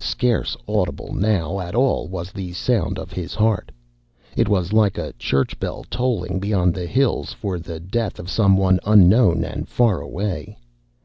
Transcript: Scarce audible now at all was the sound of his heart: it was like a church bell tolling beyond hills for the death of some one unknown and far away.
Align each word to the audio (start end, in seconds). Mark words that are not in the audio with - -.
Scarce 0.00 0.56
audible 0.66 1.12
now 1.14 1.60
at 1.60 1.72
all 1.72 2.08
was 2.08 2.32
the 2.32 2.52
sound 2.52 2.98
of 2.98 3.12
his 3.12 3.32
heart: 3.36 3.70
it 4.36 4.48
was 4.48 4.72
like 4.72 4.98
a 4.98 5.12
church 5.20 5.56
bell 5.60 5.84
tolling 5.88 6.40
beyond 6.40 6.74
hills 6.74 7.32
for 7.32 7.60
the 7.60 7.78
death 7.78 8.18
of 8.18 8.28
some 8.28 8.56
one 8.56 8.80
unknown 8.84 9.44
and 9.44 9.68
far 9.68 10.00
away. 10.00 10.58